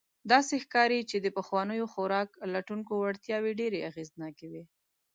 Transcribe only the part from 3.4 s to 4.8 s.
ډېر اغېزناکې وې.